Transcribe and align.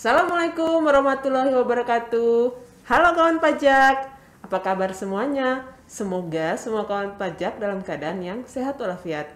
Assalamualaikum 0.00 0.80
warahmatullahi 0.80 1.52
wabarakatuh. 1.52 2.56
Halo 2.88 3.08
kawan 3.12 3.36
pajak, 3.36 4.08
apa 4.40 4.58
kabar 4.64 4.96
semuanya? 4.96 5.68
Semoga 5.84 6.56
semua 6.56 6.88
kawan 6.88 7.20
pajak 7.20 7.60
dalam 7.60 7.84
keadaan 7.84 8.24
yang 8.24 8.40
sehat 8.48 8.80
walafiat. 8.80 9.28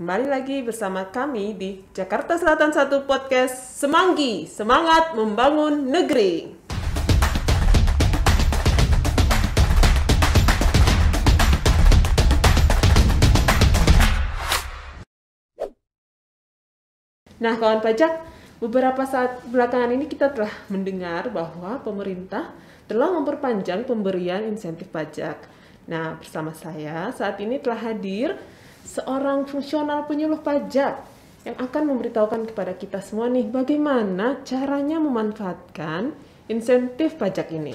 Kembali 0.00 0.24
lagi 0.24 0.64
bersama 0.64 1.04
kami 1.12 1.52
di 1.52 1.84
Jakarta 1.92 2.40
Selatan 2.40 2.72
1 2.72 3.04
Podcast 3.04 3.76
Semanggi, 3.76 4.48
Semangat 4.48 5.12
Membangun 5.12 5.84
Negeri. 5.92 6.64
Nah, 17.36 17.52
kawan 17.60 17.84
pajak, 17.84 18.35
beberapa 18.56 19.04
saat 19.04 19.44
belakangan 19.48 19.92
ini 19.92 20.08
kita 20.08 20.32
telah 20.32 20.52
mendengar 20.72 21.28
bahwa 21.28 21.80
pemerintah 21.84 22.56
telah 22.88 23.12
memperpanjang 23.12 23.84
pemberian 23.84 24.46
insentif 24.46 24.88
pajak. 24.88 25.44
Nah, 25.86 26.18
bersama 26.18 26.54
saya 26.56 27.12
saat 27.12 27.38
ini 27.42 27.60
telah 27.60 27.78
hadir 27.78 28.34
seorang 28.86 29.46
fungsional 29.46 30.06
penyuluh 30.06 30.40
pajak 30.40 30.98
yang 31.46 31.56
akan 31.62 31.82
memberitahukan 31.94 32.42
kepada 32.50 32.74
kita 32.74 32.98
semua 32.98 33.30
nih 33.30 33.46
bagaimana 33.46 34.42
caranya 34.42 34.98
memanfaatkan 34.98 36.10
insentif 36.50 37.14
pajak 37.18 37.54
ini. 37.54 37.74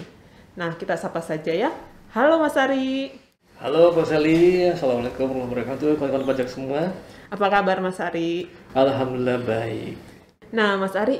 Nah, 0.59 0.75
kita 0.75 0.99
sapa 0.99 1.23
saja 1.23 1.55
ya. 1.55 1.71
Halo 2.11 2.43
Mas 2.43 2.59
Ari. 2.59 3.15
Halo 3.61 3.93
Pak 3.93 4.09
Sally, 4.09 4.73
Assalamualaikum 4.73 5.29
warahmatullahi 5.29 5.53
wabarakatuh, 5.53 5.89
kawan-kawan 6.01 6.25
pajak 6.33 6.49
semua. 6.49 6.89
Apa 7.29 7.45
kabar 7.45 7.77
Mas 7.77 8.01
Ari? 8.01 8.49
Alhamdulillah 8.73 9.37
baik. 9.45 10.10
Nah, 10.51 10.75
Mas 10.75 10.95
Ari, 10.99 11.17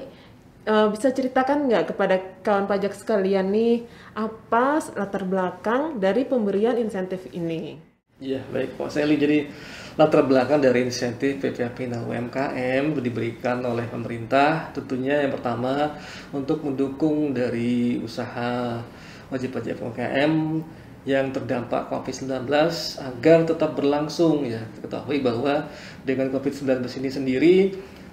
eh, 0.67 0.87
bisa 0.91 1.07
ceritakan 1.11 1.71
nggak 1.71 1.95
kepada 1.95 2.15
kawan 2.43 2.67
pajak 2.67 2.93
sekalian 2.95 3.47
nih, 3.51 3.87
apa 4.15 4.83
latar 4.95 5.23
belakang 5.23 5.97
dari 6.03 6.27
pemberian 6.27 6.75
insentif 6.75 7.31
ini? 7.31 7.91
Iya 8.21 8.37
baik 8.53 8.77
Pak 8.77 8.93
Sally, 8.93 9.17
jadi 9.17 9.49
latar 9.97 10.21
belakang 10.29 10.61
dari 10.61 10.85
insentif 10.85 11.41
PPH 11.41 11.73
Final 11.73 12.05
UMKM 12.05 12.93
diberikan 13.01 13.65
oleh 13.65 13.89
pemerintah 13.89 14.69
tentunya 14.77 15.25
yang 15.25 15.33
pertama 15.33 15.97
untuk 16.29 16.61
mendukung 16.61 17.33
dari 17.33 17.97
usaha 17.97 18.77
wajib 19.33 19.57
pajak 19.57 19.81
UMKM 19.81 20.61
yang 21.01 21.33
terdampak 21.33 21.89
COVID-19 21.89 22.45
agar 23.01 23.37
tetap 23.41 23.73
berlangsung 23.73 24.45
ya. 24.45 24.61
Ketahui 24.85 25.17
bahwa 25.25 25.65
dengan 26.05 26.29
COVID-19 26.29 26.85
ini 27.01 27.09
sendiri 27.09 27.55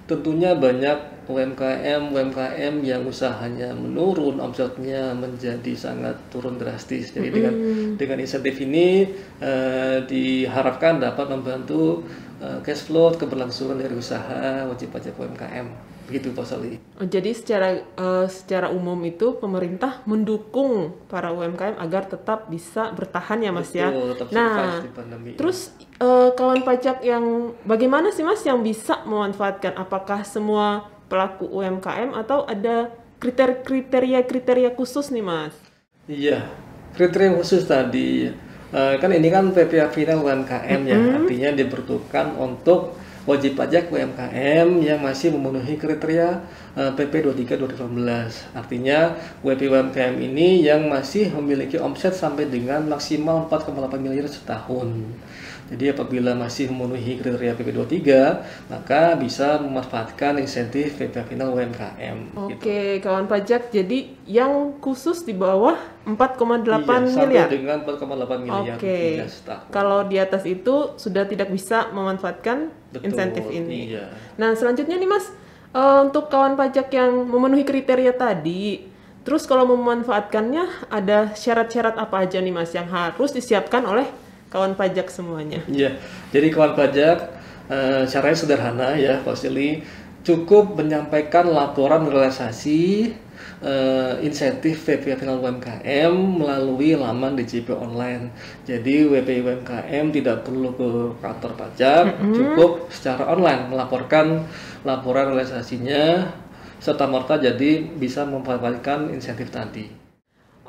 tentunya 0.09 0.57
banyak 0.57 1.21
UMKM 1.29 2.09
UMKM 2.09 2.81
yang 2.81 3.05
usahanya 3.05 3.69
menurun 3.77 4.41
omsetnya 4.41 5.13
menjadi 5.13 5.77
sangat 5.77 6.17
turun 6.33 6.57
drastis. 6.57 7.13
Jadi 7.13 7.29
dengan 7.29 7.53
dengan 7.93 8.17
insentif 8.17 8.57
ini 8.57 9.05
eh, 9.37 10.01
diharapkan 10.09 10.97
dapat 10.97 11.29
membantu 11.29 12.01
eh, 12.39 12.59
cash 12.61 12.83
flow 12.83 13.11
keberlangsungan 13.13 13.75
dari 13.75 13.93
usaha 13.93 14.65
wajib 14.65 14.89
pajak 14.89 15.13
UMKM 15.13 15.67
begitu 16.05 16.33
Pak 16.33 16.41
Sali 16.43 16.81
Oh, 16.97 17.05
jadi 17.05 17.29
secara 17.31 17.69
eh, 17.79 18.27
secara 18.27 18.67
umum 18.69 18.97
itu 19.03 19.37
pemerintah 19.37 20.01
mendukung 20.03 20.97
para 21.05 21.29
UMKM 21.29 21.77
agar 21.77 22.05
tetap 22.05 22.49
bisa 22.49 22.89
bertahan 22.91 23.39
ya 23.39 23.51
Mas 23.53 23.69
ya. 23.71 23.87
Betul, 23.87 24.17
tetap 24.17 24.27
Nah, 24.33 24.81
di 24.81 24.89
pandemi 24.89 25.27
ini. 25.31 25.37
terus 25.37 25.69
eh, 25.79 26.29
kawan 26.33 26.65
pajak 26.65 27.05
yang 27.05 27.53
bagaimana 27.61 28.09
sih 28.09 28.25
Mas 28.25 28.41
yang 28.41 28.59
bisa 28.59 29.05
memanfaatkan? 29.05 29.77
Apakah 29.77 30.25
semua 30.25 30.89
pelaku 31.05 31.45
UMKM 31.45 32.17
atau 32.17 32.43
ada 32.45 32.89
kriteria-kriteria 33.19 34.73
khusus 34.73 35.09
nih 35.09 35.23
Mas? 35.23 35.53
Iya, 36.05 36.45
kriteria 36.93 37.37
khusus 37.37 37.63
tadi 37.63 38.33
eh, 38.73 38.95
kan 39.01 39.09
ini 39.13 39.27
kan 39.29 39.49
PPH 39.53 39.93
final 39.93 40.21
UMKM 40.25 40.81
ya, 40.85 40.97
artinya 41.17 41.49
diperuntukkan 41.55 42.37
untuk 42.37 42.99
wajib 43.29 43.53
pajak 43.59 43.93
UMKM 43.93 44.81
yang 44.81 44.99
masih 45.05 45.29
memenuhi 45.37 45.77
kriteria 45.77 46.41
eh, 46.73 46.91
PP 46.97 47.29
23 47.29 47.61
2018. 47.77 48.57
Artinya 48.57 49.13
WP 49.45 49.61
UMKM 49.69 50.17
ini 50.17 50.65
yang 50.65 50.89
masih 50.89 51.29
memiliki 51.37 51.77
omset 51.77 52.17
sampai 52.17 52.49
dengan 52.49 52.81
maksimal 52.89 53.45
4,8 53.45 54.01
miliar 54.01 54.25
setahun. 54.25 54.89
Jadi 55.69 55.85
apabila 55.87 56.33
masih 56.33 56.65
memenuhi 56.67 57.21
kriteria 57.21 57.53
PP 57.53 57.69
23, 57.69 58.41
maka 58.67 59.13
bisa 59.13 59.61
memanfaatkan 59.61 60.41
insentif 60.41 60.97
PPH 60.97 61.29
final 61.29 61.53
UMKM. 61.53 62.17
gitu. 62.49 62.57
Oke, 62.57 62.81
kawan 62.99 63.29
pajak. 63.29 63.69
Jadi 63.69 64.17
yang 64.25 64.81
khusus 64.81 65.21
di 65.21 65.31
bawah 65.31 65.77
4,8 66.03 66.65
Iya, 67.05 67.13
miliar. 67.15 67.45
Sampai 67.45 67.53
dengan 67.53 67.77
4,8 67.85 68.37
miliar 68.41 68.75
Oke. 68.75 68.99
Kalau 69.69 69.99
di 70.03 70.17
atas 70.17 70.43
itu 70.43 70.97
sudah 70.97 71.23
tidak 71.23 71.53
bisa 71.53 71.85
memanfaatkan 71.89 72.73
Betul, 72.89 73.05
insentif 73.05 73.45
ini. 73.47 73.93
iya. 73.93 74.09
Nah, 74.35 74.57
selanjutnya 74.57 74.97
nih 74.97 75.05
Mas, 75.05 75.29
eh, 75.69 75.99
untuk 76.01 76.27
kawan 76.27 76.57
pajak 76.57 76.89
yang 76.89 77.29
memenuhi 77.29 77.61
kriteria 77.61 78.17
tadi, 78.17 78.89
terus 79.21 79.45
kalau 79.45 79.69
memanfaatkannya 79.69 80.89
ada 80.89 81.29
syarat-syarat 81.31 81.93
apa 81.93 82.25
aja 82.25 82.41
nih 82.41 82.49
Mas 82.49 82.73
yang 82.73 82.89
harus 82.89 83.29
disiapkan 83.29 83.85
oleh 83.85 84.09
kawan 84.49 84.73
pajak 84.73 85.07
semuanya? 85.09 85.61
Iya, 85.69 85.97
jadi 86.33 86.49
kawan 86.49 86.73
pajak 86.73 87.17
eh, 87.69 88.03
caranya 88.09 88.37
sederhana 88.37 88.89
ya, 88.97 89.21
Pak 89.21 89.37
Sili. 89.37 89.81
Cukup 90.19 90.75
menyampaikan 90.75 91.47
laporan 91.47 92.03
realisasi 92.05 93.13
eh, 93.63 94.13
insentif 94.25 94.83
VP 94.83 95.15
final 95.15 95.39
UMKM 95.39 96.13
melalui 96.13 96.97
laman 96.97 97.39
DJP 97.39 97.71
online. 97.71 98.33
Jadi 98.67 99.07
WP 99.07 99.45
UMKM 99.45 100.05
tidak 100.11 100.43
perlu 100.43 100.75
ke 100.75 100.87
kantor 101.23 101.51
pajak, 101.55 102.19
cukup 102.35 102.91
secara 102.91 103.31
online 103.31 103.71
melaporkan 103.71 104.43
laporan 104.83 105.31
realisasinya 105.31 106.27
serta 106.79 107.05
merta 107.11 107.35
jadi 107.35 107.83
bisa 107.99 108.23
memanfaatkan 108.23 109.11
insentif 109.11 109.51
tadi. 109.51 109.98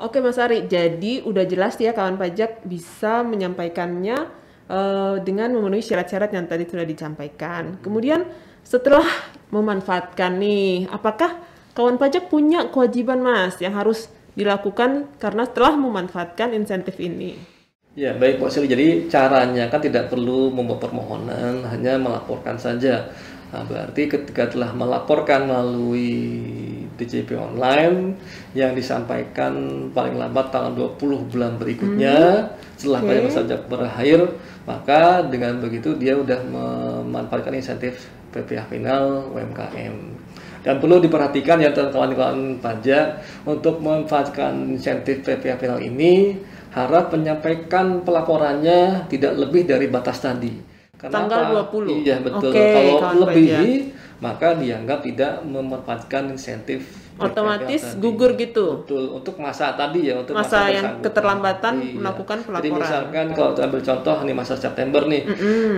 Oke 0.01 0.17
Mas 0.17 0.41
Ari, 0.41 0.65
jadi 0.65 1.21
udah 1.21 1.45
jelas 1.45 1.77
ya 1.77 1.93
kawan 1.93 2.17
pajak 2.17 2.65
bisa 2.65 3.21
menyampaikannya 3.21 4.17
eh, 4.65 5.15
dengan 5.21 5.53
memenuhi 5.53 5.85
syarat-syarat 5.85 6.33
yang 6.33 6.49
tadi 6.49 6.65
sudah 6.65 6.89
disampaikan. 6.89 7.77
Kemudian 7.85 8.25
setelah 8.65 9.05
memanfaatkan 9.53 10.41
nih, 10.41 10.89
apakah 10.89 11.37
kawan 11.77 12.01
pajak 12.01 12.33
punya 12.33 12.65
kewajiban 12.73 13.21
Mas 13.21 13.61
yang 13.61 13.77
harus 13.77 14.09
dilakukan 14.33 15.05
karena 15.21 15.45
telah 15.45 15.77
memanfaatkan 15.77 16.57
insentif 16.57 16.97
ini? 16.97 17.37
Ya, 17.93 18.17
baik 18.17 18.41
Pak 18.41 18.49
Sili. 18.55 18.71
Jadi 18.71 19.11
caranya 19.11 19.67
kan 19.67 19.83
tidak 19.83 20.09
perlu 20.09 20.49
membuat 20.49 20.87
permohonan, 20.87 21.61
hanya 21.67 21.99
melaporkan 21.99 22.57
saja. 22.57 23.11
Nah, 23.51 23.67
berarti 23.67 24.07
ketika 24.07 24.47
telah 24.47 24.71
melaporkan 24.71 25.43
melalui 25.43 26.39
DJP 26.99 27.35
online 27.37 28.15
yang 28.55 28.75
disampaikan 28.75 29.53
paling 29.95 30.19
lambat 30.19 30.51
tanggal 30.51 30.95
20 30.97 31.31
bulan 31.31 31.55
berikutnya 31.55 32.49
setelah 32.75 33.05
oke. 33.05 33.07
pajak 33.07 33.23
pajak 33.29 33.61
berakhir, 33.69 34.19
maka 34.65 35.01
dengan 35.27 35.61
begitu 35.61 35.93
dia 35.95 36.17
udah 36.17 36.39
memanfaatkan 36.49 37.53
insentif 37.53 38.09
PPH 38.33 38.71
final 38.71 39.29
UMKM. 39.35 39.95
Dan 40.61 40.77
perlu 40.77 41.01
diperhatikan 41.01 41.57
ya 41.57 41.73
kawan-kawan 41.73 42.61
pajak 42.61 43.21
untuk 43.49 43.81
memanfaatkan 43.81 44.77
insentif 44.77 45.25
PPH 45.25 45.57
final 45.57 45.81
ini 45.81 46.37
harap 46.71 47.11
menyampaikan 47.11 48.05
pelaporannya 48.05 49.09
tidak 49.11 49.33
lebih 49.35 49.67
dari 49.67 49.89
batas 49.89 50.21
tadi. 50.21 50.53
Tanggal 51.01 51.65
20. 51.73 52.05
Iya 52.05 52.21
betul. 52.21 52.53
Oke, 52.53 52.65
Kalau 52.77 53.25
lebih 53.25 53.89
maka 54.21 54.53
dianggap 54.53 55.01
tidak 55.01 55.41
memanfaatkan 55.41 56.29
insentif 56.29 56.85
Otomatis 57.17 57.81
tadi. 57.83 58.01
gugur 58.01 58.33
gitu. 58.33 58.81
Betul, 58.81 59.13
untuk 59.13 59.37
masa 59.37 59.73
tadi 59.73 60.09
ya, 60.09 60.17
untuk 60.17 60.33
Masa 60.33 60.65
yang 60.65 60.97
bersangkutan. 60.97 61.03
keterlambatan 61.05 61.73
Iya. 61.77 61.93
melakukan 61.97 62.37
Jadi 62.37 62.47
pelaporan. 62.49 62.77
misalkan 62.81 63.25
kalau 63.29 63.49
kita 63.51 63.61
ambil 63.61 63.81
contoh 63.83 64.15
nih 64.23 64.35
masa 64.35 64.53
September 64.55 65.01
nih, 65.05 65.21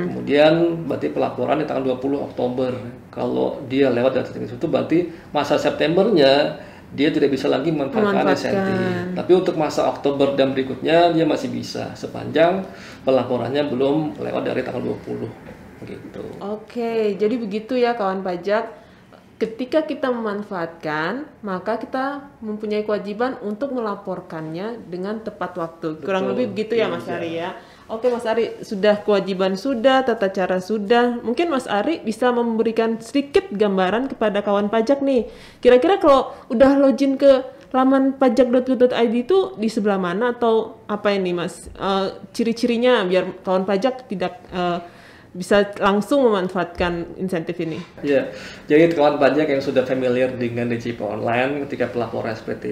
kemudian 0.07 0.53
berarti 0.87 1.07
pelaporan 1.09 1.59
di 1.59 1.65
tanggal 1.65 1.83
20 1.89 2.19
Oktober. 2.21 2.71
Kalau 3.09 3.59
dia 3.67 3.87
lewat 3.89 4.11
dari 4.13 4.45
itu 4.45 4.67
berarti 4.67 4.99
masa 5.31 5.55
Septembernya 5.55 6.63
dia 6.93 7.09
tidak 7.09 7.33
bisa 7.33 7.49
lagi 7.49 7.73
Memanfaatkan. 7.73 8.29
insentif. 8.29 8.77
Tapi 9.11 9.31
untuk 9.33 9.55
masa 9.57 9.89
Oktober 9.89 10.37
dan 10.37 10.53
berikutnya 10.53 11.11
dia 11.11 11.25
masih 11.25 11.49
bisa 11.49 11.91
sepanjang 11.93 12.63
pelaporannya 13.01 13.67
belum 13.67 14.15
lewat 14.15 14.43
dari 14.45 14.61
tanggal 14.61 14.95
20 14.95 15.27
gitu. 15.85 16.23
Oke, 16.39 17.13
jadi 17.15 17.35
begitu 17.37 17.77
ya 17.77 17.93
kawan 17.93 18.23
pajak. 18.23 18.83
ketika 19.33 19.83
kita 19.83 20.07
memanfaatkan, 20.07 21.27
maka 21.43 21.75
kita 21.75 22.31
mempunyai 22.39 22.87
kewajiban 22.87 23.35
untuk 23.43 23.75
melaporkannya 23.75 24.79
dengan 24.87 25.19
tepat 25.19 25.59
waktu. 25.59 25.99
Kurang 25.99 26.31
Betul. 26.31 26.31
lebih 26.31 26.45
begitu 26.55 26.73
ya 26.79 26.87
Iya. 26.87 26.93
Mas 26.95 27.07
Ari 27.11 27.31
ya. 27.35 27.49
Oke 27.91 28.07
Mas 28.07 28.23
Ari, 28.23 28.63
sudah 28.63 29.03
kewajiban 29.03 29.59
sudah, 29.59 30.07
tata 30.07 30.31
cara 30.31 30.63
sudah. 30.63 31.19
Mungkin 31.19 31.51
Mas 31.51 31.67
Ari 31.67 31.99
bisa 31.99 32.31
memberikan 32.31 32.95
sedikit 33.03 33.51
gambaran 33.51 34.07
kepada 34.15 34.39
kawan 34.39 34.71
pajak 34.71 35.03
nih. 35.03 35.27
Kira-kira 35.59 35.99
kalau 35.99 36.31
udah 36.47 36.79
login 36.79 37.19
ke 37.19 37.43
laman 37.75 38.15
pajak.go.id 38.15 39.13
itu 39.27 39.59
di 39.59 39.67
sebelah 39.67 39.99
mana 39.99 40.31
atau 40.31 40.79
apa 40.87 41.11
ini 41.11 41.35
Mas? 41.35 41.67
Eh, 41.73 42.05
ciri-cirinya 42.31 43.03
biar 43.03 43.43
kawan 43.43 43.67
pajak 43.67 44.07
tidak 44.07 44.39
eh, 44.55 44.79
bisa 45.33 45.65
langsung 45.81 46.29
memanfaatkan 46.29 47.17
insentif 47.17 47.57
ini. 47.57 47.81
Ya, 48.05 48.29
jadi 48.69 48.93
kawan 48.93 49.17
pajak 49.17 49.49
yang 49.49 49.65
sudah 49.65 49.81
familiar 49.81 50.29
dengan 50.37 50.69
DJP 50.69 51.01
online 51.01 51.65
ketika 51.65 51.89
pelaporan 51.89 52.37
SPT 52.37 52.65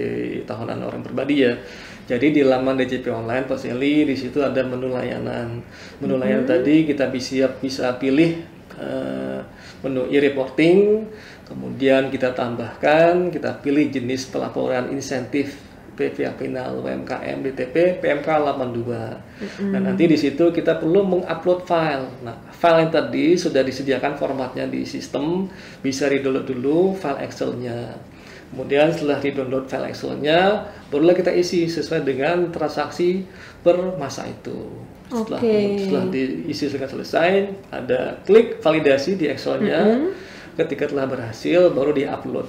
tahunan 0.45 0.85
orang 0.85 1.01
pribadi 1.01 1.41
ya. 1.41 1.57
Jadi 2.05 2.37
di 2.37 2.41
laman 2.45 2.77
DJP 2.77 3.09
online 3.09 3.49
Poseli 3.49 4.05
di 4.05 4.13
situ 4.13 4.45
ada 4.45 4.61
menu 4.61 4.93
layanan. 4.93 5.65
Menu 5.97 6.21
layanan 6.21 6.45
tadi 6.45 6.85
kita 6.85 7.09
bisa 7.09 7.49
bisa 7.57 7.97
pilih 7.97 8.45
eh, 8.77 9.39
menu 9.81 10.05
e-reporting, 10.13 11.09
kemudian 11.49 12.13
kita 12.13 12.37
tambahkan, 12.37 13.33
kita 13.33 13.57
pilih 13.65 13.89
jenis 13.89 14.29
pelaporan 14.29 14.93
insentif 14.93 15.57
PPA 16.01 16.33
Final 16.33 16.81
UMKM 16.81 17.37
DTP 17.45 18.01
PMK 18.01 18.25
82. 18.25 19.69
Nah, 19.69 19.79
nanti 19.85 20.09
di 20.09 20.17
situ 20.17 20.49
kita 20.49 20.81
perlu 20.81 21.05
mengupload 21.05 21.69
file. 21.69 22.09
Nah, 22.25 22.33
file 22.49 22.89
yang 22.89 22.91
tadi 22.91 23.37
sudah 23.37 23.61
disediakan 23.61 24.17
formatnya 24.17 24.65
di 24.65 24.81
sistem, 24.81 25.45
bisa 25.85 26.09
di-download 26.09 26.49
dulu 26.49 26.97
file 26.97 27.21
Excel-nya. 27.21 27.93
Kemudian 28.49 28.89
setelah 28.91 29.21
di-download 29.21 29.69
file 29.69 29.93
Excel-nya, 29.93 30.65
barulah 30.89 31.13
kita 31.13 31.29
isi 31.29 31.69
sesuai 31.69 32.01
dengan 32.01 32.49
transaksi 32.49 33.23
per 33.61 33.77
masa 34.01 34.25
itu. 34.25 34.67
Setelah, 35.11 35.39
Oke. 35.43 35.57
setelah 35.79 36.05
diisi 36.09 36.65
dengan 36.71 36.89
selesai, 36.89 37.29
ada 37.69 38.17
klik 38.25 38.63
validasi 38.63 39.19
di 39.19 39.29
Excel-nya. 39.29 40.09
Ketika 40.51 40.91
telah 40.91 41.07
berhasil, 41.07 41.71
baru 41.71 41.95
di-upload. 41.95 42.47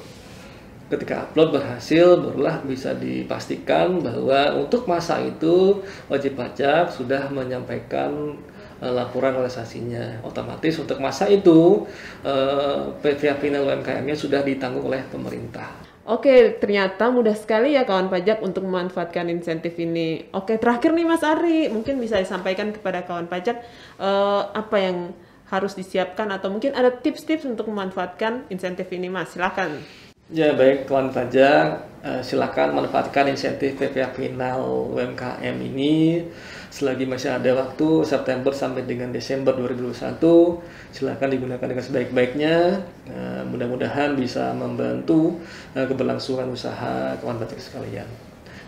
Ketika 0.90 1.28
upload 1.28 1.56
berhasil, 1.56 2.20
barulah 2.20 2.60
bisa 2.64 2.92
dipastikan 2.92 4.02
bahwa 4.02 4.58
untuk 4.60 4.84
masa 4.84 5.22
itu 5.22 5.80
wajib 6.10 6.36
pajak 6.36 6.92
sudah 6.92 7.32
menyampaikan 7.32 8.36
eh, 8.82 8.92
laporan 8.92 9.36
realisasinya. 9.38 10.20
Otomatis 10.26 10.76
untuk 10.76 11.00
masa 11.00 11.30
itu 11.30 11.86
eh, 12.24 12.80
PVA 13.00 13.38
final 13.40 13.68
UMKM-nya 13.68 14.16
sudah 14.16 14.44
ditanggung 14.44 14.84
oleh 14.88 15.00
pemerintah. 15.08 15.92
Oke, 16.02 16.58
ternyata 16.58 17.14
mudah 17.14 17.38
sekali 17.38 17.78
ya 17.78 17.86
kawan 17.86 18.10
pajak 18.10 18.42
untuk 18.42 18.66
memanfaatkan 18.66 19.30
insentif 19.30 19.78
ini. 19.78 20.26
Oke, 20.34 20.58
terakhir 20.58 20.98
nih 20.98 21.06
Mas 21.06 21.22
Ari, 21.22 21.70
mungkin 21.70 22.02
bisa 22.02 22.18
disampaikan 22.18 22.74
kepada 22.74 23.06
kawan 23.06 23.30
pajak 23.30 23.62
eh, 24.02 24.42
apa 24.50 24.76
yang 24.82 25.14
harus 25.52 25.76
disiapkan 25.76 26.32
atau 26.32 26.48
mungkin 26.48 26.72
ada 26.72 26.88
tips-tips 26.88 27.44
untuk 27.44 27.68
memanfaatkan 27.68 28.48
insentif 28.48 28.88
ini 28.88 29.12
Mas. 29.12 29.36
Silakan. 29.36 29.84
Ya 30.32 30.56
baik 30.56 30.88
kawan 30.88 31.12
pajak, 31.12 31.84
eh, 32.00 32.24
silakan 32.24 32.72
manfaatkan 32.72 33.28
insentif 33.28 33.76
PPA 33.76 34.08
final 34.16 34.64
UMKM 34.96 35.60
ini. 35.60 36.24
Selagi 36.72 37.04
masih 37.04 37.36
ada 37.36 37.52
waktu 37.52 38.00
September 38.08 38.48
sampai 38.48 38.88
dengan 38.88 39.12
Desember 39.12 39.52
2021 39.52 40.64
silakan 40.88 41.28
digunakan 41.36 41.66
dengan 41.68 41.84
sebaik-baiknya. 41.84 42.80
Eh, 43.12 43.42
mudah-mudahan 43.44 44.16
bisa 44.16 44.56
membantu 44.56 45.36
eh, 45.76 45.84
keberlangsungan 45.84 46.48
usaha 46.48 47.12
kawan 47.20 47.36
pajak 47.36 47.60
sekalian. 47.60 48.08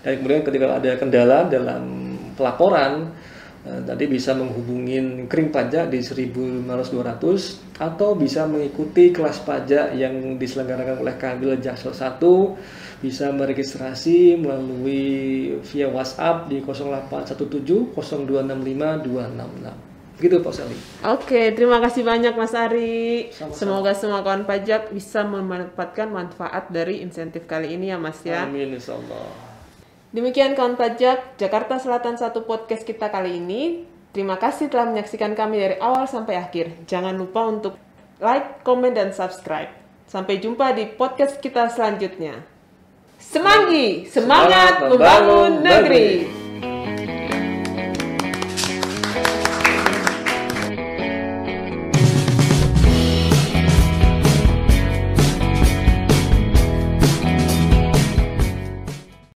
Dan 0.04 0.20
kemudian 0.20 0.44
ketika 0.44 0.68
ada 0.68 0.92
kendala 1.00 1.48
dalam 1.48 2.12
pelaporan 2.36 3.08
tadi 3.64 4.04
bisa 4.04 4.36
menghubungin 4.36 5.24
kering 5.24 5.48
pajak 5.48 5.88
di 5.88 6.04
1500 6.04 6.68
atau 7.80 8.12
bisa 8.12 8.44
mengikuti 8.44 9.08
kelas 9.08 9.40
pajak 9.40 9.96
yang 9.96 10.36
diselenggarakan 10.36 11.00
oleh 11.00 11.16
Kabil 11.16 11.56
Jaksel 11.64 11.96
1 11.96 12.20
bisa 13.00 13.32
meregistrasi 13.32 14.36
melalui 14.36 15.02
via 15.64 15.88
WhatsApp 15.88 16.52
di 16.52 16.60
0817 16.60 17.96
0265 17.96 19.08
266 19.08 20.20
begitu 20.20 20.36
Pak 20.44 20.52
Sali 20.54 20.76
Oke, 21.10 21.50
terima 21.58 21.82
kasih 21.82 22.06
banyak 22.06 22.38
Mas 22.38 22.54
Ari. 22.54 23.34
Sama-sama. 23.34 23.58
Semoga 23.58 23.92
semua 23.98 24.20
kawan 24.22 24.46
pajak 24.46 24.94
bisa 24.94 25.26
memanfaatkan 25.26 26.06
manfaat 26.12 26.70
dari 26.70 27.02
insentif 27.02 27.48
kali 27.50 27.74
ini 27.74 27.90
ya 27.90 27.98
Mas 27.98 28.20
ya. 28.22 28.46
amin 28.46 28.76
insyaallah 28.78 29.53
Demikian 30.14 30.54
kawan 30.54 30.78
pajak 30.78 31.34
Jakarta 31.42 31.74
Selatan 31.82 32.14
satu 32.14 32.46
podcast 32.46 32.86
kita 32.86 33.10
kali 33.10 33.42
ini. 33.42 33.82
Terima 34.14 34.38
kasih 34.38 34.70
telah 34.70 34.86
menyaksikan 34.86 35.34
kami 35.34 35.58
dari 35.58 35.74
awal 35.82 36.06
sampai 36.06 36.38
akhir. 36.38 36.86
Jangan 36.86 37.18
lupa 37.18 37.50
untuk 37.50 37.74
like, 38.22 38.62
komen, 38.62 38.94
dan 38.94 39.10
subscribe. 39.10 39.74
Sampai 40.06 40.38
jumpa 40.38 40.70
di 40.78 40.86
podcast 40.94 41.42
kita 41.42 41.66
selanjutnya. 41.66 42.46
Semanggi, 43.18 44.06
semangat 44.06 44.86
Semangat 44.86 44.94
membangun 44.94 44.94
membangun 44.94 45.52
negeri. 45.66 46.06
negeri. 46.06 46.43